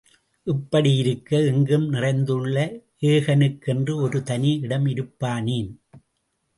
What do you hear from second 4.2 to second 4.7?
தனி